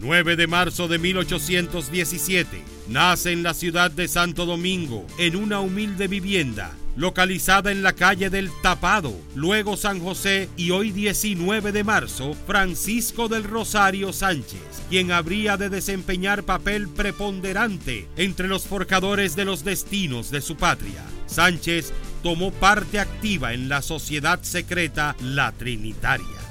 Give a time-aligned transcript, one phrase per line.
[0.00, 6.06] 9 de marzo de 1817, nace en la ciudad de Santo Domingo, en una humilde
[6.06, 12.36] vivienda localizada en la calle del Tapado, luego San José y hoy 19 de marzo,
[12.46, 19.62] Francisco del Rosario Sánchez, quien habría de desempeñar papel preponderante entre los forjadores de los
[19.62, 21.04] destinos de su patria.
[21.26, 21.92] Sánchez
[22.24, 26.47] tomó parte activa en la sociedad secreta La Trinitaria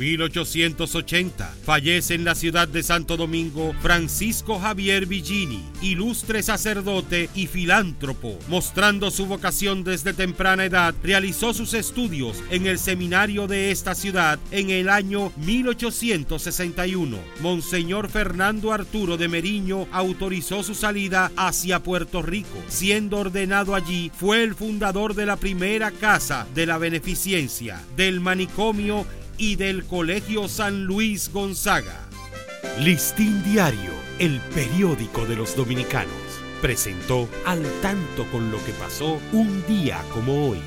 [0.00, 1.54] 1880.
[1.62, 8.38] Fallece en la ciudad de Santo Domingo Francisco Javier Villini, ilustre sacerdote y filántropo.
[8.48, 14.38] Mostrando su vocación desde temprana edad, realizó sus estudios en el seminario de esta ciudad
[14.50, 17.18] en el año 1861.
[17.40, 22.56] Monseñor Fernando Arturo de Meriño autorizó su salida hacia Puerto Rico.
[22.68, 29.04] Siendo ordenado allí, fue el fundador de la primera casa de la beneficencia, del manicomio
[29.40, 31.98] y del Colegio San Luis Gonzaga.
[32.78, 36.12] Listín Diario, el periódico de los dominicanos,
[36.60, 40.60] presentó al tanto con lo que pasó un día como hoy.